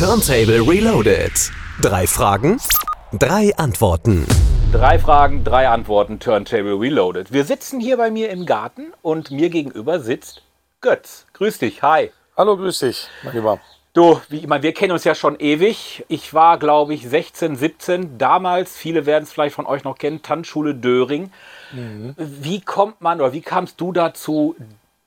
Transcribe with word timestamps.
Turntable 0.00 0.66
Reloaded. 0.66 1.30
Drei 1.82 2.06
Fragen, 2.06 2.58
drei 3.12 3.54
Antworten. 3.58 4.26
Drei 4.72 4.98
Fragen, 4.98 5.44
drei 5.44 5.68
Antworten, 5.68 6.18
Turntable 6.18 6.80
Reloaded. 6.80 7.34
Wir 7.34 7.44
sitzen 7.44 7.80
hier 7.80 7.98
bei 7.98 8.10
mir 8.10 8.30
im 8.30 8.46
Garten 8.46 8.94
und 9.02 9.30
mir 9.30 9.50
gegenüber 9.50 10.00
sitzt 10.00 10.40
Götz. 10.80 11.26
Grüß 11.34 11.58
dich, 11.58 11.82
hi. 11.82 12.12
Hallo, 12.34 12.56
grüß 12.56 12.78
dich, 12.78 13.08
mein 13.24 13.34
Lieber. 13.34 13.60
Du, 13.92 14.18
wie, 14.30 14.38
ich 14.38 14.46
meine, 14.46 14.62
wir 14.62 14.72
kennen 14.72 14.92
uns 14.92 15.04
ja 15.04 15.14
schon 15.14 15.38
ewig. 15.38 16.02
Ich 16.08 16.32
war, 16.32 16.58
glaube 16.58 16.94
ich, 16.94 17.06
16, 17.06 17.56
17. 17.56 18.16
Damals, 18.16 18.74
viele 18.74 19.04
werden 19.04 19.24
es 19.24 19.32
vielleicht 19.34 19.54
von 19.54 19.66
euch 19.66 19.84
noch 19.84 19.98
kennen, 19.98 20.22
Tanzschule 20.22 20.74
Döring. 20.74 21.30
Wie 22.16 22.62
kommt 22.62 23.02
man 23.02 23.20
oder 23.20 23.34
wie 23.34 23.42
kamst 23.42 23.78
du 23.78 23.92
dazu, 23.92 24.56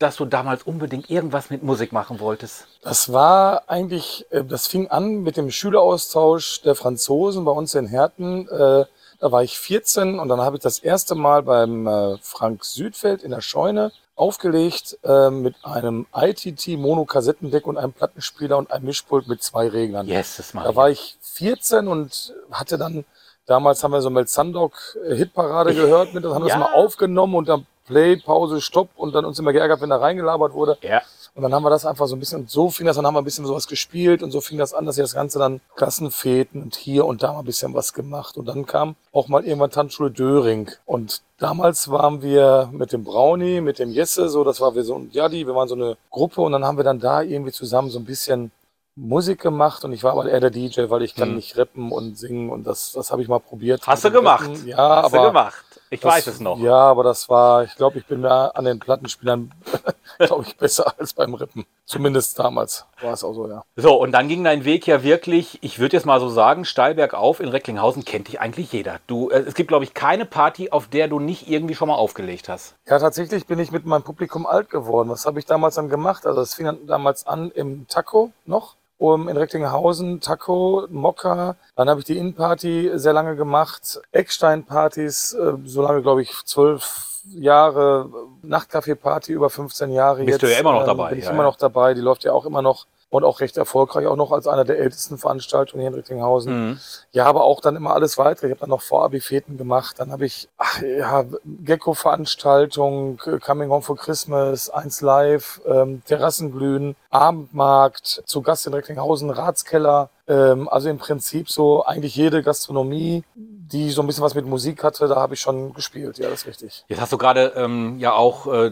dass 0.04 0.18
du 0.18 0.26
damals 0.26 0.64
unbedingt 0.64 1.10
irgendwas 1.10 1.50
mit 1.50 1.64
Musik 1.64 1.92
machen 1.94 2.20
wolltest? 2.20 2.68
Das 2.84 3.12
war 3.12 3.64
eigentlich, 3.68 4.26
äh, 4.30 4.44
das 4.44 4.68
fing 4.68 4.88
an 4.90 5.24
mit 5.24 5.38
dem 5.38 5.50
Schüleraustausch 5.50 6.62
der 6.62 6.76
Franzosen 6.76 7.46
bei 7.46 7.52
uns 7.52 7.74
in 7.76 7.88
Herten. 7.88 8.48
Äh, 8.50 8.86
Da 9.20 9.32
war 9.32 9.42
ich 9.42 9.58
14 9.58 10.20
und 10.20 10.28
dann 10.28 10.42
habe 10.42 10.58
ich 10.58 10.62
das 10.64 10.80
erste 10.80 11.16
Mal 11.16 11.44
beim 11.44 11.88
äh, 11.88 12.18
Frank 12.22 12.66
Südfeld 12.66 13.24
in 13.24 13.32
der 13.32 13.40
Scheune 13.40 13.94
aufgelegt 14.18 14.98
äh, 15.04 15.30
mit 15.30 15.56
einem 15.64 16.06
ITT 16.14 16.68
Monokassettendeck 16.78 17.66
und 17.66 17.78
einem 17.78 17.94
Plattenspieler 17.94 18.58
und 18.58 18.70
einem 18.72 18.86
Mischpult 18.86 19.28
mit 19.30 19.42
zwei 19.42 19.70
Reglern. 19.70 20.08
Yes, 20.08 20.36
das 20.38 20.52
Da 20.52 20.76
war 20.76 20.90
ich 20.90 21.16
14 21.22 21.88
und 21.88 22.34
hatte 22.52 22.78
dann, 22.78 23.06
damals 23.46 23.82
haben 23.82 23.92
wir 23.94 24.02
so 24.02 24.10
Mel 24.10 24.28
Sandok 24.28 24.74
äh, 25.08 25.16
Hitparade 25.16 25.74
gehört 25.74 26.14
mit, 26.14 26.26
das 26.26 26.34
haben 26.34 26.44
wir 26.44 26.50
Ja. 26.50 26.60
das 26.60 26.68
mal 26.72 26.76
aufgenommen 26.76 27.36
und 27.36 27.48
dann 27.48 27.66
Play, 27.86 28.18
Pause, 28.18 28.62
Stopp 28.62 28.90
und 28.96 29.14
dann 29.14 29.26
uns 29.26 29.40
immer 29.40 29.54
geärgert, 29.54 29.82
wenn 29.82 29.90
da 29.90 29.98
reingelabert 29.98 30.54
wurde. 30.54 30.78
Ja. 30.82 31.02
Und 31.36 31.42
dann 31.42 31.54
haben 31.54 31.64
wir 31.64 31.72
das 31.72 31.86
einfach 31.86 32.06
so 32.06 32.16
ein 32.16 32.20
bisschen, 32.20 32.42
und 32.42 32.52
so 32.52 32.70
fing 32.70 32.86
das, 32.86 32.96
dann 32.96 33.08
haben 33.08 33.16
wir 33.16 33.22
ein 33.22 33.26
bisschen 33.26 33.46
sowas 33.48 33.66
gespielt 33.68 34.22
und 34.22 34.30
so 34.30 34.40
fing 34.40 34.60
das 34.60 34.74
an, 34.74 34.86
dass 34.86 34.98
wir 34.98 35.04
das 35.04 35.16
Ganze 35.16 35.40
dann 35.40 35.62
Klassenfäden 35.76 36.62
und 36.62 36.76
hier 36.76 37.06
und 37.06 37.24
da 37.24 37.34
mal 37.34 37.40
ein 37.40 37.46
bisschen 37.46 37.74
was 37.74 37.94
gemacht. 37.94 38.38
Und 38.38 38.46
dann 38.46 38.66
kam 38.68 38.96
auch 39.12 39.28
mal 39.28 39.44
irgendwann 39.44 39.72
Tanzschule 39.72 40.12
Döring. 40.12 40.70
Und 40.86 41.22
damals 41.40 41.90
waren 41.90 42.22
wir 42.22 42.70
mit 42.72 42.94
dem 42.94 43.04
Brownie, 43.04 43.62
mit 43.62 43.80
dem 43.80 43.90
Jesse, 43.92 44.30
so, 44.30 44.44
das 44.44 44.62
war 44.62 44.76
wir 44.76 44.84
so 44.84 44.96
ein 44.96 45.10
Jadi, 45.12 45.48
wir 45.48 45.56
waren 45.56 45.68
so 45.68 45.76
eine 45.76 45.98
Gruppe 46.12 46.42
und 46.42 46.52
dann 46.52 46.64
haben 46.66 46.78
wir 46.78 46.84
dann 46.84 47.00
da 47.00 47.24
irgendwie 47.24 47.52
zusammen 47.52 47.90
so 47.90 47.98
ein 47.98 48.06
bisschen 48.06 48.52
Musik 48.96 49.42
gemacht 49.42 49.84
und 49.86 49.92
ich 49.92 50.04
war 50.04 50.12
aber 50.12 50.30
eher 50.30 50.40
der 50.40 50.52
DJ, 50.52 50.82
weil 50.90 51.02
ich 51.02 51.16
kann 51.16 51.30
Hm. 51.30 51.36
nicht 51.38 51.58
rappen 51.58 51.92
und 51.92 52.16
singen 52.16 52.52
und 52.52 52.66
das, 52.68 52.92
das 52.92 53.12
habe 53.12 53.24
ich 53.24 53.28
mal 53.28 53.40
probiert. 53.40 53.88
Hast 53.88 54.06
du 54.06 54.12
gemacht? 54.12 54.48
Rappen. 54.48 54.68
Ja, 54.68 54.78
Hast 54.78 55.06
aber 55.06 55.18
du 55.18 55.28
gemacht. 55.30 55.66
Ich 55.94 56.00
das- 56.02 56.12
weiß 56.12 56.28
es 56.28 56.40
noch. 56.40 56.58
Ja, 56.60 56.76
aber 56.76 57.04
das 57.04 57.30
war, 57.30 57.64
ich 57.64 57.76
glaube, 57.76 58.00
ich 58.00 58.06
bin 58.08 58.22
mehr 58.22 58.52
an 58.56 58.66
den 58.66 58.80
Plattenspielern, 58.80 59.52
glaube 60.18 60.44
ich, 60.48 60.58
besser 60.58 60.92
als 60.98 61.14
beim 61.14 61.36
Rippen. 61.36 61.66
Zumindest 61.86 62.40
damals 62.40 62.86
war 63.02 63.14
es 63.14 63.24
auch 63.24 63.34
so, 63.34 63.48
ja. 63.48 63.64
So, 63.76 63.96
und 64.02 64.12
dann 64.12 64.28
ging 64.28 64.44
dein 64.44 64.66
Weg 64.66 64.88
ja 64.88 65.04
wirklich, 65.04 65.60
ich 65.62 65.78
würde 65.78 65.96
jetzt 65.98 66.06
mal 66.06 66.20
so 66.20 66.30
sagen, 66.30 66.66
steil 66.66 66.96
bergauf 66.96 67.40
in 67.40 67.50
Recklinghausen 67.50 68.06
kennt 68.06 68.28
dich 68.28 68.40
eigentlich 68.40 68.72
jeder. 68.72 69.00
Du, 69.06 69.30
äh, 69.30 69.40
es 69.40 69.54
gibt, 69.54 69.68
glaube 69.68 69.84
ich, 69.84 69.94
keine 69.94 70.26
Party, 70.26 70.72
auf 70.72 70.88
der 70.88 71.08
du 71.08 71.20
nicht 71.20 71.48
irgendwie 71.48 71.76
schon 71.76 71.90
mal 71.90 71.96
aufgelegt 71.96 72.50
hast. 72.50 72.74
Ja, 72.88 72.98
tatsächlich 72.98 73.46
bin 73.46 73.60
ich 73.60 73.72
mit 73.72 73.86
meinem 73.86 74.04
Publikum 74.04 74.48
alt 74.48 74.70
geworden. 74.72 75.10
Was 75.10 75.26
habe 75.28 75.38
ich 75.40 75.46
damals 75.46 75.76
dann 75.76 75.90
gemacht? 75.90 76.26
Also 76.26 76.42
es 76.42 76.56
fing 76.56 76.66
dann 76.66 76.88
damals 76.88 77.28
an 77.28 77.52
im 77.52 77.88
Taco 77.88 78.32
noch. 78.46 78.76
Um 79.04 79.28
in 79.28 79.36
Recklinghausen, 79.36 80.22
Taco, 80.22 80.88
Mokka. 80.90 81.58
Dann 81.76 81.90
habe 81.90 82.00
ich 82.00 82.06
die 82.06 82.18
Innenparty 82.18 82.92
sehr 82.94 83.12
lange 83.12 83.36
gemacht. 83.36 84.00
Eckstein-Partys, 84.14 85.34
äh, 85.34 85.56
so 85.66 85.82
lange, 85.82 86.02
glaube 86.02 86.22
ich, 86.22 86.32
zwölf 86.46 87.20
Jahre. 87.36 88.08
Nachtcafé-Party 88.44 89.34
über 89.34 89.50
15 89.50 89.92
Jahre. 89.92 90.24
Bist 90.24 90.42
du 90.42 90.50
ja 90.50 90.58
immer 90.58 90.72
noch 90.72 90.84
ähm, 90.84 90.88
dabei, 90.88 91.10
Bin 91.10 91.20
ich 91.20 91.26
ja, 91.26 91.32
immer 91.32 91.44
ja. 91.44 91.50
noch 91.50 91.58
dabei. 91.58 91.94
Die 91.94 92.00
läuft 92.00 92.24
ja 92.24 92.32
auch 92.32 92.46
immer 92.46 92.62
noch. 92.62 92.86
Und 93.14 93.24
auch 93.24 93.42
recht 93.42 93.58
erfolgreich, 93.58 94.08
auch 94.08 94.16
noch 94.16 94.32
als 94.32 94.48
einer 94.48 94.66
der 94.66 94.80
ältesten 94.80 95.20
Veranstaltungen 95.20 95.82
hier 95.82 95.90
in 95.90 95.94
Recklinghausen. 95.94 96.70
Mhm. 96.70 96.80
Ja, 97.12 97.26
aber 97.26 97.44
auch 97.44 97.62
dann 97.62 97.76
immer 97.76 97.94
alles 97.94 98.18
weitere. 98.18 98.48
Ich 98.48 98.52
habe 98.52 98.62
dann 98.62 98.72
noch 98.72 98.82
Vorabifeten 98.82 99.56
gemacht. 99.56 100.00
Dann 100.00 100.12
habe 100.12 100.26
ich 100.26 100.50
ach, 100.58 100.82
ja, 100.82 101.24
Gecko-Veranstaltung, 101.46 103.20
Coming 103.46 103.70
Home 103.70 103.84
for 103.84 103.98
Christmas, 103.98 104.72
1 104.72 105.02
Live, 105.02 105.62
ähm, 105.68 106.02
Terrassenglühen, 106.08 106.96
Abendmarkt, 107.12 108.24
zu 108.26 108.42
Gast 108.42 108.66
in 108.66 108.74
Recklinghausen, 108.74 109.30
Ratskeller. 109.30 110.10
Ähm, 110.28 110.68
also 110.68 110.90
im 110.90 110.98
Prinzip 110.98 111.52
so 111.52 111.86
eigentlich 111.86 112.16
jede 112.16 112.42
Gastronomie, 112.42 113.24
die 113.36 113.92
so 113.92 114.02
ein 114.02 114.08
bisschen 114.08 114.24
was 114.24 114.34
mit 114.34 114.48
Musik 114.48 114.84
hatte, 114.84 115.08
da 115.08 115.18
habe 115.18 115.36
ich 115.36 115.40
schon 115.40 115.76
gespielt. 115.76 116.18
Ja, 116.18 116.30
das 116.32 116.42
ist 116.42 116.48
richtig. 116.48 116.84
Jetzt 116.88 117.00
hast 117.00 117.14
du 117.14 117.20
gerade 117.20 117.54
ähm, 117.56 118.00
ja 118.00 118.14
auch 118.14 118.48
äh, 118.48 118.72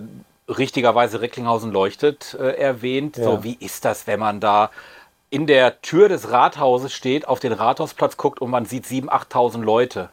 richtigerweise 0.57 1.21
Recklinghausen 1.21 1.71
leuchtet 1.71 2.35
äh, 2.39 2.57
erwähnt. 2.57 3.17
Ja. 3.17 3.23
So, 3.23 3.43
wie 3.43 3.57
ist 3.59 3.85
das, 3.85 4.07
wenn 4.07 4.19
man 4.19 4.39
da 4.39 4.69
in 5.29 5.47
der 5.47 5.81
Tür 5.81 6.09
des 6.09 6.29
Rathauses 6.29 6.93
steht, 6.93 7.27
auf 7.27 7.39
den 7.39 7.53
Rathausplatz 7.53 8.17
guckt 8.17 8.41
und 8.41 8.49
man 8.51 8.65
sieht 8.65 8.85
7.000, 8.85 9.09
8.000 9.09 9.61
Leute? 9.61 10.09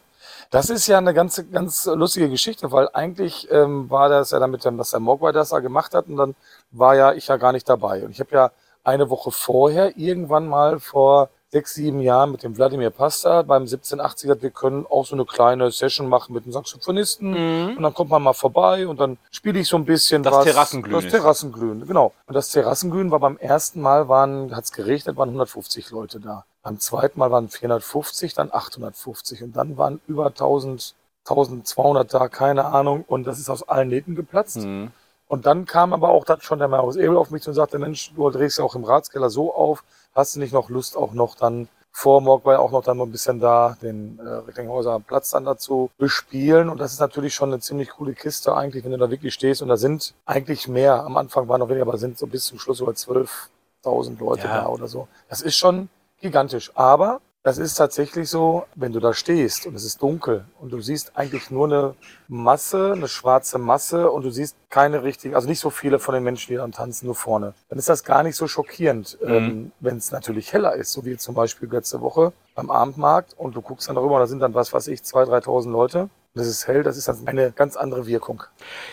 Das 0.49 0.69
ist 0.71 0.87
ja 0.87 0.97
eine 0.97 1.13
ganz, 1.13 1.43
ganz 1.51 1.85
lustige 1.85 2.29
Geschichte, 2.29 2.71
weil 2.71 2.89
eigentlich 2.93 3.47
ähm, 3.51 3.89
war 3.89 4.09
das 4.09 4.31
ja 4.31 4.39
damit, 4.39 4.65
dass 4.65 4.91
der 4.91 4.99
Mogwai 4.99 5.31
das 5.31 5.49
da 5.49 5.59
gemacht 5.59 5.93
hat 5.93 6.07
und 6.07 6.17
dann 6.17 6.35
war 6.71 6.95
ja 6.95 7.13
ich 7.13 7.27
ja 7.27 7.37
gar 7.37 7.51
nicht 7.51 7.69
dabei. 7.69 8.03
Und 8.03 8.11
ich 8.11 8.19
habe 8.19 8.31
ja 8.31 8.51
eine 8.83 9.09
Woche 9.09 9.29
vorher 9.31 9.95
irgendwann 9.97 10.47
mal 10.47 10.79
vor 10.79 11.29
sechs, 11.51 11.73
sieben 11.73 11.99
Jahren 11.99 12.31
mit 12.31 12.43
dem 12.43 12.55
Wladimir 12.55 12.91
Pasta 12.91 13.41
beim 13.41 13.63
1780er, 13.63 14.41
wir 14.41 14.51
können 14.51 14.85
auch 14.87 15.05
so 15.05 15.15
eine 15.15 15.25
kleine 15.25 15.71
Session 15.71 16.07
machen 16.07 16.33
mit 16.33 16.43
einem 16.43 16.53
Saxophonisten 16.53 17.33
und 17.75 17.81
dann 17.83 17.93
kommt 17.93 18.11
man 18.11 18.21
mal 18.21 18.33
vorbei 18.33 18.87
und 18.87 18.99
dann 18.99 19.17
spiele 19.31 19.59
ich 19.59 19.67
so 19.67 19.77
ein 19.77 19.85
bisschen 19.85 20.21
Mhm. 20.21 20.23
Das 20.23 20.33
was. 20.33 20.45
Terrassenglühen 20.45 21.01
Das 21.01 21.11
Terrassenglühen, 21.11 21.87
genau. 21.87 22.13
Und 22.27 22.33
das 22.35 22.51
Terrassenglühen 22.51 23.11
war 23.11 23.19
beim 23.19 23.37
ersten 23.37 23.81
Mal, 23.81 24.07
waren, 24.07 24.55
hat's 24.55 24.71
geregnet, 24.71 25.17
waren 25.17 25.29
150 25.29 25.89
Leute 25.91 26.19
da. 26.19 26.45
Beim 26.61 26.79
zweiten 26.79 27.19
Mal 27.19 27.31
waren 27.31 27.49
450, 27.49 28.33
dann 28.33 28.49
850 28.51 29.43
und 29.43 29.55
dann 29.55 29.77
waren 29.77 30.01
über 30.07 30.27
1000, 30.27 30.93
1200 31.25 32.13
da, 32.13 32.27
keine 32.27 32.65
Ahnung. 32.65 33.05
Und 33.07 33.25
das 33.25 33.39
ist 33.39 33.49
aus 33.49 33.67
allen 33.67 33.87
Nähten 33.87 34.15
geplatzt. 34.15 34.57
Mhm. 34.57 34.91
Und 35.29 35.45
dann 35.45 35.65
kam 35.65 35.93
aber 35.93 36.09
auch 36.09 36.25
dann 36.25 36.41
schon 36.41 36.57
der 36.57 36.67
Marius 36.67 36.95
Ebel 36.95 37.15
auf 37.15 37.29
mich 37.29 37.43
zu 37.43 37.51
und 37.51 37.55
sagte, 37.55 37.77
Mensch, 37.77 38.11
du 38.15 38.29
drehst 38.31 38.57
ja 38.57 38.65
auch 38.65 38.73
im 38.75 38.83
Ratskeller 38.83 39.29
so 39.29 39.53
auf, 39.53 39.83
hast 40.15 40.35
du 40.35 40.39
nicht 40.39 40.51
noch 40.53 40.69
Lust 40.69 40.97
auch 40.97 41.13
noch 41.13 41.35
dann 41.35 41.69
vor 41.91 42.19
Mogwai 42.21 42.57
auch 42.57 42.71
noch 42.71 42.83
dann 42.83 42.97
mal 42.97 43.03
ein 43.05 43.11
bisschen 43.11 43.39
da 43.39 43.77
den 43.81 44.19
äh, 44.19 44.27
Recklinghauser 44.27 44.99
Platz 44.99 45.29
dann 45.31 45.45
dazu 45.45 45.91
bespielen. 45.99 46.67
Und 46.69 46.79
das 46.79 46.93
ist 46.93 46.99
natürlich 46.99 47.35
schon 47.35 47.51
eine 47.51 47.61
ziemlich 47.61 47.89
coole 47.91 48.13
Kiste 48.13 48.55
eigentlich, 48.55 48.83
wenn 48.83 48.91
du 48.91 48.97
da 48.97 49.11
wirklich 49.11 49.33
stehst. 49.35 49.61
Und 49.61 49.67
da 49.67 49.77
sind 49.77 50.15
eigentlich 50.25 50.67
mehr, 50.67 51.03
am 51.03 51.15
Anfang 51.15 51.47
waren 51.47 51.59
noch 51.59 51.69
weniger, 51.69 51.85
aber 51.85 51.97
sind 51.99 52.17
so 52.17 52.25
bis 52.25 52.45
zum 52.45 52.57
Schluss 52.57 52.79
über 52.79 52.93
12.000 52.93 54.19
Leute 54.19 54.47
Ja. 54.47 54.61
da 54.61 54.67
oder 54.67 54.87
so. 54.87 55.07
Das 55.29 55.41
ist 55.41 55.57
schon 55.57 55.89
gigantisch. 56.21 56.71
Aber 56.75 57.21
das 57.49 57.57
ist 57.57 57.73
tatsächlich 57.73 58.29
so, 58.29 58.65
wenn 58.75 58.93
du 58.93 58.99
da 58.99 59.11
stehst 59.11 59.65
und 59.65 59.73
es 59.73 59.83
ist 59.83 60.03
dunkel 60.03 60.45
und 60.59 60.71
du 60.71 60.81
siehst 60.81 61.13
eigentlich 61.15 61.49
nur 61.49 61.65
eine 61.65 61.95
Masse, 62.27 62.91
eine 62.91 63.07
schwarze 63.07 63.57
Masse 63.57 64.11
und 64.11 64.21
du 64.21 64.29
siehst 64.29 64.55
keine 64.69 65.01
richtigen, 65.01 65.33
also 65.33 65.47
nicht 65.47 65.59
so 65.59 65.71
viele 65.71 65.97
von 65.97 66.13
den 66.13 66.23
Menschen, 66.23 66.51
die 66.51 66.57
dann 66.57 66.71
tanzen, 66.71 67.07
nur 67.07 67.15
vorne. 67.15 67.55
Dann 67.69 67.79
ist 67.79 67.89
das 67.89 68.03
gar 68.03 68.21
nicht 68.21 68.35
so 68.35 68.47
schockierend, 68.47 69.17
ähm, 69.23 69.71
wenn 69.79 69.97
es 69.97 70.11
natürlich 70.11 70.53
heller 70.53 70.75
ist, 70.75 70.91
so 70.91 71.05
wie 71.05 71.17
zum 71.17 71.33
Beispiel 71.33 71.67
letzte 71.71 72.01
Woche 72.01 72.33
beim 72.53 72.69
Abendmarkt 72.69 73.33
und 73.35 73.55
du 73.55 73.63
guckst 73.63 73.87
dann 73.87 73.95
darüber 73.95 74.13
und 74.17 74.21
da 74.21 74.27
sind 74.27 74.41
dann, 74.41 74.53
was 74.53 74.71
weiß 74.71 74.87
ich, 74.87 74.99
2.000, 74.99 75.45
3.000 75.45 75.71
Leute. 75.71 76.09
Es 76.35 76.47
ist 76.47 76.67
hell, 76.67 76.83
das 76.83 76.95
ist 76.95 77.07
dann 77.07 77.27
eine 77.27 77.51
ganz 77.51 77.75
andere 77.75 78.05
Wirkung. 78.05 78.43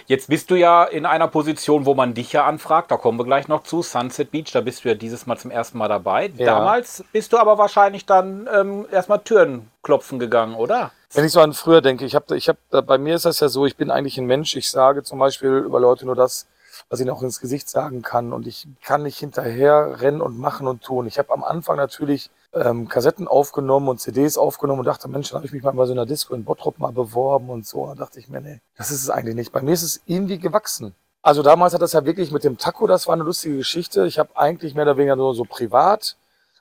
Jetzt 0.06 0.28
bist 0.28 0.50
du 0.50 0.54
ja 0.54 0.84
in 0.84 1.04
einer 1.04 1.28
Position, 1.28 1.84
wo 1.84 1.94
man 1.94 2.14
dich 2.14 2.32
ja 2.32 2.46
anfragt, 2.46 2.90
da 2.90 2.96
kommen 2.96 3.18
wir 3.18 3.24
gleich 3.24 3.46
noch 3.46 3.62
zu, 3.62 3.82
Sunset 3.82 4.30
Beach, 4.30 4.52
da 4.52 4.62
bist 4.62 4.84
du 4.84 4.88
ja 4.88 4.94
dieses 4.94 5.26
Mal 5.26 5.36
zum 5.36 5.50
ersten 5.50 5.76
Mal 5.76 5.88
dabei. 5.88 6.32
Ja. 6.36 6.46
Damals 6.46 7.04
bist 7.12 7.34
du 7.34 7.38
aber 7.38 7.58
wahrscheinlich 7.58 8.06
dann 8.06 8.48
ähm, 8.52 8.86
erstmal 8.90 9.18
Türen 9.18 9.70
klopfen 9.82 10.18
gegangen, 10.18 10.54
oder? 10.54 10.92
Wenn 11.12 11.26
ich 11.26 11.32
so 11.32 11.40
an 11.40 11.52
früher 11.52 11.82
denke, 11.82 12.06
ich 12.06 12.14
habe, 12.14 12.36
ich 12.36 12.48
hab, 12.48 12.56
bei 12.86 12.96
mir 12.96 13.14
ist 13.14 13.26
das 13.26 13.40
ja 13.40 13.48
so, 13.48 13.66
ich 13.66 13.76
bin 13.76 13.90
eigentlich 13.90 14.16
ein 14.16 14.26
Mensch, 14.26 14.56
ich 14.56 14.70
sage 14.70 15.02
zum 15.02 15.18
Beispiel 15.18 15.58
über 15.58 15.78
Leute 15.78 16.06
nur 16.06 16.16
das, 16.16 16.46
was 16.88 17.00
ich 17.00 17.06
ihnen 17.06 17.14
auch 17.14 17.22
ins 17.22 17.40
Gesicht 17.40 17.68
sagen 17.68 18.00
kann 18.00 18.32
und 18.32 18.46
ich 18.46 18.66
kann 18.82 19.02
nicht 19.02 19.18
hinterher 19.18 20.00
rennen 20.00 20.22
und 20.22 20.38
machen 20.38 20.66
und 20.66 20.82
tun. 20.82 21.06
Ich 21.06 21.18
habe 21.18 21.32
am 21.32 21.44
Anfang 21.44 21.76
natürlich 21.76 22.30
ähm, 22.56 22.88
Kassetten 22.88 23.28
aufgenommen 23.28 23.88
und 23.88 24.00
CDs 24.00 24.38
aufgenommen 24.38 24.80
und 24.80 24.86
dachte, 24.86 25.08
Mensch, 25.08 25.30
dann 25.30 25.36
habe 25.38 25.46
ich 25.46 25.52
mich 25.52 25.62
mal 25.62 25.72
bei 25.72 25.86
so 25.86 25.92
einer 25.92 26.06
Disco 26.06 26.34
in 26.34 26.44
Bottrop 26.44 26.78
mal 26.78 26.92
beworben 26.92 27.50
und 27.50 27.66
so. 27.66 27.86
Da 27.86 27.94
dachte 27.94 28.18
ich 28.18 28.28
mir, 28.28 28.40
nee, 28.40 28.60
das 28.76 28.90
ist 28.90 29.02
es 29.02 29.10
eigentlich 29.10 29.34
nicht. 29.34 29.52
Bei 29.52 29.62
mir 29.62 29.72
ist 29.72 29.82
es 29.82 30.00
irgendwie 30.06 30.38
gewachsen. 30.38 30.94
Also 31.22 31.42
damals 31.42 31.74
hat 31.74 31.82
das 31.82 31.92
ja 31.92 32.04
wirklich 32.04 32.30
mit 32.30 32.44
dem 32.44 32.56
Taco, 32.56 32.86
das 32.86 33.06
war 33.06 33.14
eine 33.14 33.24
lustige 33.24 33.56
Geschichte. 33.56 34.06
Ich 34.06 34.18
habe 34.18 34.36
eigentlich 34.36 34.74
mehr 34.74 34.84
oder 34.84 34.96
weniger 34.96 35.16
nur 35.16 35.34
so 35.34 35.44
privat 35.44 36.16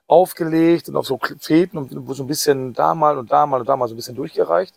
aufgelegt 0.08 0.88
und 0.88 0.96
auf 0.96 1.06
so 1.06 1.18
Fäden 1.38 1.78
und 1.78 2.14
so 2.14 2.22
ein 2.22 2.26
bisschen 2.26 2.74
da 2.74 2.94
mal 2.94 3.18
und 3.18 3.30
da 3.30 3.46
mal 3.46 3.60
und 3.60 3.68
da 3.68 3.76
mal 3.76 3.88
so 3.88 3.94
ein 3.94 3.96
bisschen 3.96 4.16
durchgereicht. 4.16 4.74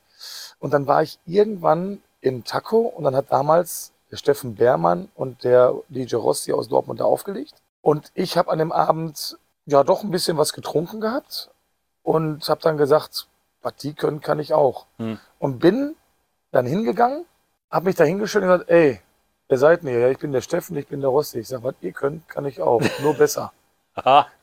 Und 0.59 0.73
dann 0.73 0.87
war 0.87 1.03
ich 1.03 1.19
irgendwann 1.25 2.01
im 2.21 2.43
Taco 2.43 2.79
und 2.81 3.03
dann 3.03 3.15
hat 3.15 3.31
damals 3.31 3.91
der 4.11 4.17
Steffen 4.17 4.55
Beermann 4.55 5.09
und 5.15 5.43
der 5.43 5.73
DJ 5.89 6.15
Rossi 6.15 6.51
aus 6.51 6.67
Dortmund 6.67 6.99
da 6.99 7.05
aufgelegt. 7.05 7.55
Und 7.81 8.11
ich 8.13 8.37
habe 8.37 8.51
an 8.51 8.59
dem 8.59 8.71
Abend 8.71 9.37
ja 9.71 9.83
doch 9.83 10.03
ein 10.03 10.11
bisschen 10.11 10.37
was 10.37 10.53
getrunken 10.53 11.01
gehabt 11.01 11.49
und 12.03 12.47
habe 12.49 12.61
dann 12.61 12.77
gesagt, 12.77 13.27
was 13.61 13.75
die 13.75 13.93
können, 13.93 14.21
kann 14.21 14.39
ich 14.39 14.53
auch. 14.53 14.85
Hm. 14.97 15.19
Und 15.39 15.59
bin 15.59 15.95
dann 16.51 16.65
hingegangen, 16.65 17.25
habe 17.69 17.85
mich 17.85 17.95
da 17.95 18.03
hingestellt 18.03 18.45
und 18.45 18.51
gesagt, 18.51 18.69
ey, 18.69 19.01
wer 19.47 19.57
seid 19.57 19.83
ihr? 19.83 19.99
Ja, 19.99 20.09
ich 20.09 20.19
bin 20.19 20.31
der 20.31 20.41
Steffen, 20.41 20.77
ich 20.77 20.87
bin 20.87 21.01
der 21.01 21.09
Rossi. 21.09 21.39
Ich 21.39 21.47
sage, 21.47 21.63
was 21.63 21.75
ihr 21.81 21.91
könnt, 21.91 22.27
kann 22.27 22.45
ich 22.45 22.61
auch, 22.61 22.81
nur 23.01 23.13
besser. 23.13 23.51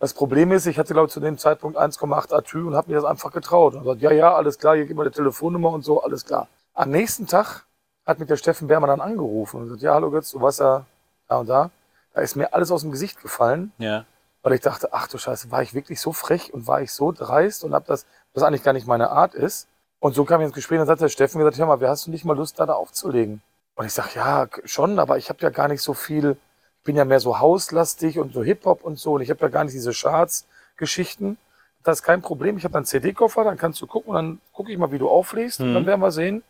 Das 0.01 0.13
Problem 0.13 0.53
ist, 0.53 0.67
ich 0.67 0.79
hatte, 0.79 0.93
glaube 0.93 1.07
ich, 1.07 1.15
zu 1.15 1.21
dem 1.21 1.39
Zeitpunkt 1.39 1.79
1,8 1.79 2.35
Atü 2.35 2.67
und 2.67 2.77
habe 2.77 2.91
mir 2.91 2.97
das 2.97 3.07
einfach 3.07 3.33
getraut. 3.33 3.75
Und 3.75 3.85
gesagt, 3.85 4.03
ja, 4.03 4.11
ja, 4.11 4.35
alles 4.35 4.59
klar, 4.59 4.77
hier 4.77 4.85
gibt 4.85 4.99
mir 4.99 5.05
die 5.05 5.17
Telefonnummer 5.17 5.71
und 5.71 5.83
so, 5.83 6.03
alles 6.03 6.27
klar. 6.27 6.49
Am 6.75 6.91
nächsten 6.91 7.27
Tag 7.27 7.65
hat 8.05 8.19
mich 8.19 8.29
der 8.29 8.37
Steffen 8.37 8.69
Bermann 8.69 8.89
dann 8.91 9.01
angerufen 9.01 9.57
und 9.57 9.63
gesagt, 9.65 9.83
ja, 9.83 9.95
hallo 9.95 10.11
Götz, 10.11 10.33
du 10.33 10.43
warst 10.43 10.61
ja 10.61 10.85
da 11.29 11.39
und 11.39 11.49
da. 11.49 11.71
Da 12.13 12.21
ist 12.21 12.37
mir 12.37 12.53
alles 12.53 12.71
aus 12.71 12.83
dem 12.83 12.91
Gesicht 12.91 13.23
gefallen, 13.23 13.73
Ja. 13.79 14.05
Weil 14.47 14.53
ich 14.55 14.61
dachte, 14.61 14.91
ach 14.93 15.09
du 15.09 15.19
Scheiße, 15.19 15.51
war 15.51 15.61
ich 15.63 15.75
wirklich 15.75 16.01
so 16.01 16.13
frech 16.13 16.55
und 16.55 16.69
war 16.69 16.81
ich 16.81 16.93
so 16.93 17.11
dreist 17.11 17.65
und 17.65 17.75
hab 17.75 17.85
das, 17.87 18.07
was 18.33 18.45
eigentlich 18.45 18.63
gar 18.63 18.75
nicht 18.75 18.87
meine 18.87 19.11
Art 19.11 19.35
ist. 19.35 19.67
Und 19.99 20.15
so 20.15 20.25
kam 20.25 20.41
ich 20.41 20.45
ins 20.45 20.55
Gespräch 20.55 20.79
und 20.79 20.87
dann 20.87 20.93
hat 20.93 21.01
der 21.01 21.09
Steffen 21.09 21.39
gesagt, 21.41 21.59
hör 21.59 21.67
mal, 21.67 21.81
wer 21.81 21.89
hast 21.89 22.07
du 22.07 22.13
nicht 22.13 22.25
mal 22.25 22.37
Lust, 22.37 22.61
da, 22.61 22.65
da 22.65 22.75
aufzulegen? 22.75 23.43
Und 23.75 23.87
ich 23.87 23.93
sag, 23.93 24.15
ja, 24.15 24.47
schon, 24.65 25.01
aber 25.01 25.19
ich 25.19 25.31
habe 25.31 25.41
ja 25.43 25.51
gar 25.51 25.67
nicht 25.67 25.83
so 25.83 25.95
viel, 25.95 26.37
ich 26.79 26.85
bin 26.85 26.95
ja 26.95 27.05
mehr 27.05 27.19
so 27.19 27.41
hauslastig 27.41 28.21
und 28.21 28.35
so 28.35 28.45
Hip-Hop 28.45 28.85
und 28.85 29.01
so 29.01 29.15
und 29.15 29.23
ich 29.23 29.31
habe 29.31 29.41
ja 29.41 29.49
gar 29.49 29.65
nicht 29.65 29.75
diese 29.75 29.91
Charts-Geschichten. 29.91 31.39
Das 31.83 31.99
ist 31.99 32.03
kein 32.05 32.23
Problem. 32.23 32.57
Ich 32.57 32.63
habe 32.63 32.77
einen 32.77 32.87
CD-Koffer, 32.87 33.43
dann 33.43 33.57
kannst 33.57 33.81
du 33.81 33.89
gucken 33.89 34.11
und 34.11 34.15
dann 34.15 34.41
gucke 34.53 34.71
ich 34.71 34.79
mal, 34.79 34.93
wie 34.93 34.99
du 34.99 35.09
auflegst 35.09 35.59
und 35.59 35.71
Mhm. 35.71 35.75
dann 35.75 35.87
werden 35.87 36.01
wir 36.01 36.13
sehen, 36.13 36.45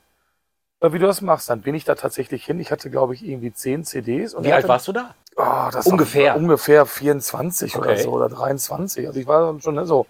äh, 0.81 0.93
wie 0.93 0.99
du 0.99 1.07
das 1.07 1.23
machst. 1.23 1.49
Dann 1.49 1.63
bin 1.63 1.75
ich 1.75 1.85
da 1.85 1.95
tatsächlich 1.95 2.45
hin. 2.45 2.61
Ich 2.61 2.71
hatte, 2.71 2.91
glaube 2.91 3.15
ich, 3.15 3.25
irgendwie 3.25 3.55
zehn 3.55 3.85
CDs. 3.85 4.35
Und 4.35 4.45
Wie 4.45 4.53
alt 4.53 4.69
warst 4.69 4.87
du 4.87 4.93
da? 4.93 5.15
Ah, 5.37 5.71
das 5.71 5.87
Ungefähr. 5.87 6.37
Ungefähr 6.37 6.87
24 6.87 7.77
oder 7.77 7.91
Okay. 7.91 8.03
so 8.03 8.11
oder 8.13 8.29
23. 8.29 9.07
Also 9.07 9.21
ich 9.21 9.27
war 9.27 9.61
schon 9.61 9.75
ne, 9.75 9.85
so. 9.87 10.07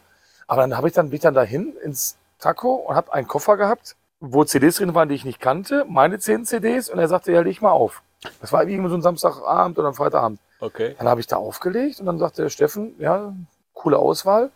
Aber 0.46 0.62
dann 0.62 0.76
habe 0.76 0.88
ich 0.88 0.94
dann 0.94 1.10
bin 1.10 1.16
ich 1.16 1.22
dann 1.22 1.34
dahin 1.34 1.76
ins 1.82 2.16
Taco 2.38 2.74
und 2.74 2.94
habe 2.94 3.12
einen 3.12 3.26
Koffer 3.26 3.56
gehabt, 3.56 3.96
wo 4.20 4.44
CDs 4.44 4.76
drin 4.76 4.94
waren, 4.94 5.08
die 5.08 5.14
ich 5.16 5.24
nicht 5.24 5.40
kannte, 5.40 5.84
meine 5.88 6.18
10 6.18 6.44
CDs 6.44 6.88
und 6.88 6.98
er 6.98 7.08
sagte, 7.08 7.32
ja, 7.32 7.40
leg 7.40 7.60
mal 7.60 7.72
auf. 7.72 8.02
Das 8.40 8.52
war 8.52 8.66
irgendwie 8.66 8.90
so 8.90 8.96
ein 8.96 9.02
Samstagabend 9.02 9.78
oder 9.78 9.88
ein 9.88 9.94
Freitagabend. 9.94 10.38
Okay. 10.60 10.94
Dann 10.98 11.08
habe 11.08 11.20
ich 11.20 11.26
da 11.26 11.36
aufgelegt 11.36 12.00
und 12.00 12.06
dann 12.06 12.18
sagte 12.18 12.42
der 12.42 12.50
Steffen, 12.50 12.94
ja, 12.98 13.34
coole 13.74 13.98
Auswahl. 13.98 14.50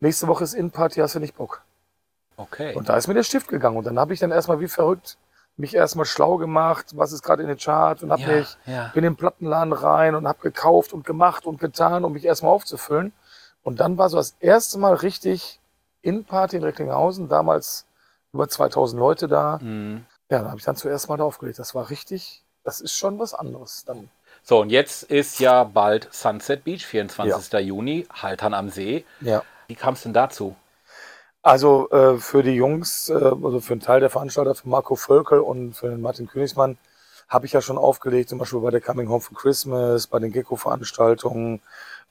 Nächste 0.00 0.26
Woche 0.26 0.44
ist 0.44 0.54
In-Party, 0.54 1.00
hast 1.00 1.14
du 1.14 1.20
nicht 1.20 1.36
Bock? 1.36 1.62
Okay. 2.36 2.74
Und 2.74 2.88
da 2.88 2.96
ist 2.96 3.08
mir 3.08 3.14
der 3.14 3.22
Stift 3.22 3.48
gegangen. 3.48 3.76
Und 3.76 3.86
dann 3.86 3.98
habe 3.98 4.12
ich 4.14 4.20
dann 4.20 4.30
erstmal 4.30 4.60
wie 4.60 4.68
verrückt 4.68 5.16
mich 5.58 5.74
erstmal 5.74 6.06
schlau 6.06 6.36
gemacht, 6.36 6.86
was 6.94 7.12
ist 7.12 7.22
gerade 7.22 7.42
in 7.42 7.48
den 7.48 7.58
Charts 7.58 8.02
und 8.02 8.12
habe 8.12 8.22
Ja, 8.22 8.28
mich 8.28 8.56
ja. 8.66 8.90
bin 8.94 9.04
in 9.04 9.12
den 9.12 9.16
Plattenladen 9.16 9.72
rein 9.72 10.14
und 10.14 10.26
habe 10.28 10.38
gekauft 10.40 10.92
und 10.92 11.04
gemacht 11.04 11.46
und 11.46 11.58
getan, 11.60 12.04
um 12.04 12.12
mich 12.12 12.24
erstmal 12.24 12.52
aufzufüllen. 12.52 13.12
Und 13.62 13.80
dann 13.80 13.98
war 13.98 14.08
so 14.08 14.16
das 14.16 14.36
erste 14.40 14.78
Mal 14.78 14.94
richtig 14.94 15.60
in 16.00 16.24
Party 16.24 16.56
in 16.56 16.62
Recklinghausen, 16.64 17.28
damals 17.28 17.86
über 18.32 18.48
2000 18.48 18.98
Leute 19.00 19.26
da. 19.28 19.58
Mhm. 19.60 20.06
Ja, 20.30 20.42
da 20.42 20.48
habe 20.50 20.58
ich 20.58 20.64
dann 20.64 20.76
zuerst 20.76 21.08
mal 21.08 21.16
da 21.16 21.24
aufgelegt. 21.24 21.58
Das 21.58 21.74
war 21.74 21.90
richtig, 21.90 22.44
das 22.64 22.80
ist 22.80 22.92
schon 22.92 23.18
was 23.18 23.34
anderes. 23.34 23.84
Dann, 23.84 24.10
So, 24.42 24.60
und 24.60 24.70
jetzt 24.70 25.02
ist 25.04 25.40
ja 25.40 25.64
bald 25.64 26.08
Sunset 26.14 26.64
Beach, 26.64 26.86
24. 26.86 27.52
Juni, 27.66 28.06
Haltern 28.12 28.54
am 28.54 28.68
See. 28.70 29.04
ja. 29.20 29.42
Wie 29.66 29.74
kam 29.74 29.94
es 29.94 30.02
denn 30.02 30.14
dazu? 30.14 30.56
Also 31.42 31.88
äh, 31.90 32.18
für 32.18 32.42
die 32.42 32.54
Jungs, 32.54 33.08
äh, 33.08 33.14
also 33.14 33.60
für 33.60 33.72
einen 33.74 33.80
Teil 33.80 34.00
der 34.00 34.10
Veranstalter, 34.10 34.54
für 34.54 34.68
Marco 34.68 34.96
Völkel 34.96 35.40
und 35.40 35.74
für 35.74 35.88
den 35.88 36.00
Martin 36.00 36.26
Königsmann, 36.28 36.76
habe 37.28 37.46
ich 37.46 37.52
ja 37.52 37.60
schon 37.60 37.78
aufgelegt, 37.78 38.28
zum 38.30 38.38
Beispiel 38.38 38.60
bei 38.60 38.70
der 38.70 38.80
Coming 38.80 39.08
Home 39.08 39.20
for 39.20 39.36
Christmas, 39.36 40.06
bei 40.06 40.18
den 40.18 40.32
Gecko-Veranstaltungen, 40.32 41.60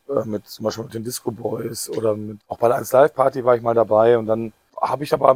äh, 0.09 0.25
mit 0.25 0.47
zum 0.47 0.65
Beispiel 0.65 0.85
mit 0.85 0.93
den 0.93 1.03
Disco 1.03 1.31
Boys 1.31 1.89
oder 1.89 2.15
mit, 2.15 2.39
auch 2.47 2.57
bei 2.59 2.67
der 2.67 2.77
1 2.77 2.91
Live 2.91 3.13
Party 3.13 3.43
war 3.43 3.55
ich 3.55 3.61
mal 3.61 3.73
dabei 3.73 4.17
und 4.17 4.27
dann 4.27 4.53
habe 4.79 5.03
ich 5.03 5.13
aber, 5.13 5.35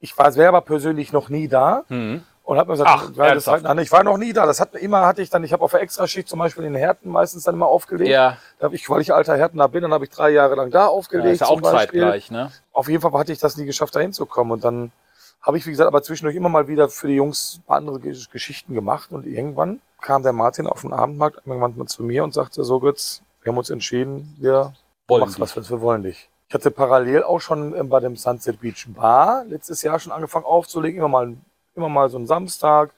ich 0.00 0.16
war 0.18 0.32
selber 0.32 0.60
persönlich 0.62 1.12
noch 1.12 1.28
nie 1.28 1.48
da 1.48 1.84
Mhm. 1.88 2.22
Und 2.50 2.58
habe 2.58 2.72
mir 2.72 2.74
gesagt, 2.78 2.90
Ach, 2.92 3.10
ich, 3.10 3.16
war 3.16 3.34
das 3.34 3.46
halt, 3.46 3.78
ich 3.80 3.92
war 3.92 4.02
noch 4.02 4.16
nie 4.16 4.32
da. 4.32 4.44
Das 4.44 4.58
hat 4.60 4.74
immer 4.74 5.06
hatte 5.06 5.22
ich 5.22 5.30
dann, 5.30 5.44
ich 5.44 5.52
habe 5.52 5.62
auf 5.62 5.70
der 5.70 5.82
Extraschicht 5.82 6.28
zum 6.28 6.40
Beispiel 6.40 6.64
in 6.64 6.74
Herten 6.74 7.08
meistens 7.10 7.44
dann 7.44 7.54
immer 7.54 7.66
aufgelegt. 7.66 8.10
Ja, 8.10 8.38
Da 8.58 8.66
hab 8.66 8.72
ich, 8.72 8.90
weil 8.90 9.00
ich 9.00 9.14
alter 9.14 9.36
Härtner 9.36 9.68
bin, 9.68 9.82
dann 9.82 9.92
habe 9.92 10.04
ich 10.04 10.10
drei 10.10 10.30
Jahre 10.30 10.56
lang 10.56 10.70
da 10.70 10.80
ja 10.80 10.86
aufgelegt. 10.88 11.34
ist 11.34 11.40
ja 11.42 11.46
auch 11.46 11.60
Beispiel 11.60 12.00
zeitgleich, 12.00 12.30
ne? 12.32 12.50
auf 12.72 12.88
jeden 12.88 13.00
Fall 13.02 13.12
hatte 13.12 13.32
ich 13.32 13.38
das 13.38 13.56
nie 13.56 13.66
geschafft, 13.66 13.94
da 13.94 14.00
hinzukommen. 14.00 14.52
Und 14.52 14.64
dann 14.64 14.90
habe 15.42 15.58
ich, 15.58 15.66
wie 15.66 15.70
gesagt, 15.70 15.86
aber 15.86 16.02
zwischendurch 16.02 16.34
immer 16.36 16.48
mal 16.48 16.66
wieder 16.66 16.88
für 16.88 17.06
die 17.06 17.14
Jungs 17.14 17.58
ein 17.60 17.62
paar 17.62 17.76
andere 17.76 17.98
Gesch- 17.98 18.30
Geschichten 18.32 18.74
gemacht. 18.74 19.12
Und 19.12 19.26
irgendwann 19.26 19.80
kam 20.00 20.22
der 20.24 20.32
Martin 20.32 20.66
auf 20.66 20.80
den 20.80 20.92
Abendmarkt 20.92 21.46
irgendwann 21.46 21.76
mal 21.78 21.86
zu 21.86 22.02
mir 22.02 22.24
und 22.24 22.34
sagte, 22.34 22.64
so 22.64 22.80
Götz, 22.80 23.22
wir 23.42 23.52
haben 23.52 23.58
uns 23.58 23.70
entschieden, 23.70 24.36
wir 24.40 24.72
Wollen 25.06 25.20
machen 25.20 25.34
was, 25.38 25.54
wir 25.70 25.80
wollen 25.80 26.02
dich. 26.02 26.28
Ich 26.48 26.54
hatte 26.54 26.72
parallel 26.72 27.22
auch 27.22 27.38
schon 27.40 27.76
ähm, 27.76 27.88
bei 27.88 28.00
dem 28.00 28.16
Sunset 28.16 28.60
Beach 28.60 28.84
Bar 28.88 29.44
letztes 29.48 29.82
Jahr 29.82 30.00
schon 30.00 30.10
angefangen 30.12 30.44
aufzulegen, 30.44 30.98
immer 30.98 31.06
mal, 31.08 31.36
immer 31.80 31.88
mal 31.88 32.08
so 32.08 32.18
einen 32.18 32.26
Samstag 32.26 32.92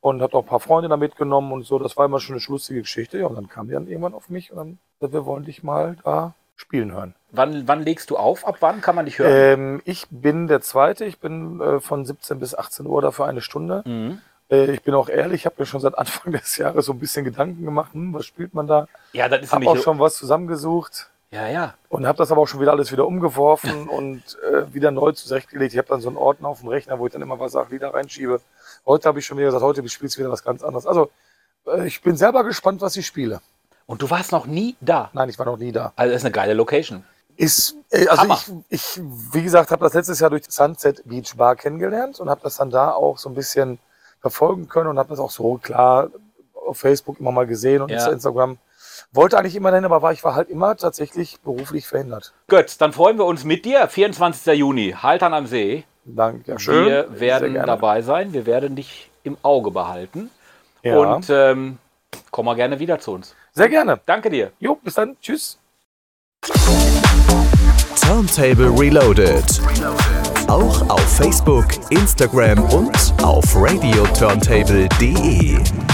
und 0.00 0.20
habe 0.20 0.36
auch 0.36 0.42
ein 0.42 0.48
paar 0.48 0.60
Freunde 0.60 0.88
da 0.88 0.96
mitgenommen 0.96 1.52
und 1.52 1.64
so. 1.64 1.78
Das 1.78 1.96
war 1.96 2.04
immer 2.04 2.20
schon 2.20 2.34
eine 2.34 2.40
schlustige 2.40 2.82
Geschichte. 2.82 3.18
Ja, 3.18 3.26
und 3.26 3.36
dann 3.36 3.48
kam 3.48 3.68
die 3.68 3.74
dann 3.74 3.88
irgendwann 3.88 4.14
auf 4.14 4.28
mich 4.28 4.50
und 4.50 4.58
dann, 4.58 4.78
sagte, 5.00 5.14
wir 5.14 5.26
wollen 5.26 5.44
dich 5.44 5.62
mal 5.62 5.96
da 6.04 6.34
spielen 6.56 6.92
hören. 6.92 7.14
Wann, 7.32 7.66
wann 7.66 7.82
legst 7.82 8.10
du 8.10 8.16
auf? 8.16 8.46
Ab 8.46 8.56
wann 8.60 8.80
kann 8.80 8.94
man 8.94 9.06
dich 9.06 9.18
hören? 9.18 9.32
Ähm, 9.32 9.82
ich 9.84 10.06
bin 10.10 10.46
der 10.46 10.60
Zweite. 10.60 11.04
Ich 11.04 11.18
bin 11.18 11.60
äh, 11.60 11.80
von 11.80 12.04
17 12.04 12.38
bis 12.38 12.54
18 12.54 12.86
Uhr 12.86 13.02
da 13.02 13.10
für 13.10 13.24
eine 13.24 13.40
Stunde. 13.40 13.82
Mhm. 13.86 14.20
Äh, 14.50 14.72
ich 14.72 14.82
bin 14.82 14.94
auch 14.94 15.08
ehrlich, 15.08 15.42
ich 15.42 15.46
habe 15.46 15.56
mir 15.58 15.66
schon 15.66 15.80
seit 15.80 15.96
Anfang 15.96 16.32
des 16.32 16.56
Jahres 16.56 16.86
so 16.86 16.92
ein 16.92 16.98
bisschen 16.98 17.24
Gedanken 17.24 17.64
gemacht, 17.64 17.94
hm, 17.94 18.12
was 18.14 18.26
spielt 18.26 18.54
man 18.54 18.66
da? 18.66 18.86
Ja, 19.12 19.28
das 19.28 19.42
ist 19.42 19.52
Habe 19.52 19.64
nämlich 19.64 19.80
auch 19.80 19.84
schon 19.84 19.98
was 19.98 20.16
zusammengesucht 20.16 21.10
Ja, 21.34 21.48
ja. 21.48 21.74
und 21.88 22.06
habe 22.06 22.16
das 22.18 22.30
aber 22.30 22.42
auch 22.42 22.46
schon 22.46 22.60
wieder 22.60 22.70
alles 22.72 22.92
wieder 22.92 23.06
umgeworfen 23.06 23.88
und 23.98 24.22
äh, 24.52 24.72
wieder 24.72 24.90
neu 24.92 25.12
zurechtgelegt. 25.12 25.72
Ich 25.72 25.78
habe 25.78 25.88
dann 25.88 26.00
so 26.00 26.08
einen 26.08 26.16
Ordner 26.16 26.48
auf 26.48 26.60
dem 26.60 26.68
Rechner, 26.68 26.98
wo 26.98 27.06
ich 27.06 27.12
dann 27.12 27.22
immer 27.22 27.40
was 27.40 27.56
auch 27.56 27.70
Lieder 27.70 27.92
reinschiebe. 27.92 28.40
Heute 28.86 29.08
habe 29.08 29.18
ich 29.18 29.26
schon 29.26 29.36
wieder 29.36 29.46
gesagt, 29.48 29.64
heute 29.64 29.86
spielst 29.88 30.16
du 30.16 30.20
wieder 30.20 30.30
was 30.30 30.44
ganz 30.44 30.62
anderes. 30.62 30.86
Also 30.86 31.10
äh, 31.66 31.86
ich 31.86 32.00
bin 32.02 32.16
selber 32.16 32.44
gespannt, 32.44 32.80
was 32.80 32.96
ich 32.96 33.06
spiele. 33.06 33.40
Und 33.86 34.00
du 34.00 34.08
warst 34.10 34.32
noch 34.32 34.46
nie 34.46 34.76
da. 34.80 35.10
Nein, 35.12 35.28
ich 35.28 35.38
war 35.38 35.46
noch 35.46 35.58
nie 35.58 35.72
da. 35.72 35.92
Also, 35.96 36.12
das 36.12 36.22
ist 36.22 36.24
eine 36.24 36.32
geile 36.32 36.54
Location. 36.54 37.04
Ist, 37.36 37.74
äh, 37.90 38.06
also 38.06 38.22
Hammer. 38.22 38.40
ich, 38.68 38.96
ich, 38.96 39.00
wie 39.32 39.42
gesagt, 39.42 39.70
habe 39.72 39.84
das 39.84 39.92
letztes 39.94 40.20
Jahr 40.20 40.30
durch 40.30 40.42
die 40.42 40.52
Sunset 40.52 41.02
Beach 41.04 41.34
Bar 41.36 41.56
kennengelernt 41.56 42.20
und 42.20 42.30
habe 42.30 42.40
das 42.42 42.56
dann 42.56 42.70
da 42.70 42.92
auch 42.92 43.18
so 43.18 43.28
ein 43.28 43.34
bisschen 43.34 43.78
verfolgen 44.20 44.68
können 44.68 44.88
und 44.88 44.98
habe 44.98 45.10
das 45.10 45.18
auch 45.18 45.30
so 45.30 45.58
klar 45.58 46.08
auf 46.54 46.78
Facebook 46.78 47.20
immer 47.20 47.32
mal 47.32 47.46
gesehen 47.46 47.82
und 47.82 47.90
Ja. 47.90 48.06
Instagram. 48.08 48.56
Wollte 49.12 49.38
eigentlich 49.38 49.56
immer 49.56 49.70
dahin, 49.70 49.84
aber 49.84 50.02
war, 50.02 50.12
ich 50.12 50.24
war 50.24 50.34
halt 50.34 50.48
immer 50.48 50.76
tatsächlich 50.76 51.40
beruflich 51.40 51.86
verhindert. 51.86 52.32
Götz, 52.48 52.78
dann 52.78 52.92
freuen 52.92 53.18
wir 53.18 53.24
uns 53.24 53.44
mit 53.44 53.64
dir. 53.64 53.88
24. 53.88 54.58
Juni, 54.58 54.94
Haltern 55.00 55.34
am 55.34 55.46
See. 55.46 55.84
Danke, 56.04 56.52
ja, 56.52 56.58
Wir 56.58 57.20
werden 57.20 57.54
dabei 57.54 58.02
sein. 58.02 58.32
Wir 58.32 58.46
werden 58.46 58.76
dich 58.76 59.10
im 59.22 59.36
Auge 59.42 59.70
behalten. 59.70 60.30
Ja. 60.82 60.98
Und 60.98 61.30
ähm, 61.30 61.78
komm 62.30 62.46
mal 62.46 62.54
gerne 62.54 62.78
wieder 62.78 62.98
zu 62.98 63.12
uns. 63.12 63.34
Sehr 63.52 63.68
gerne. 63.68 64.00
Danke 64.04 64.30
dir. 64.30 64.50
Jo, 64.58 64.76
bis 64.82 64.94
dann. 64.94 65.16
Tschüss. 65.20 65.58
Turntable 68.02 68.70
Reloaded. 68.78 69.60
Auch 70.48 70.88
auf 70.90 71.16
Facebook, 71.16 71.66
Instagram 71.90 72.62
und 72.70 73.14
auf 73.22 73.44
radioturntable.de. 73.56 75.93